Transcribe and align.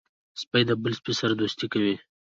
سپي 0.41 0.61
د 0.67 0.71
بل 0.83 0.93
سپي 0.99 1.13
سره 1.19 1.33
دوستي 1.35 1.67
کوي. 1.73 1.95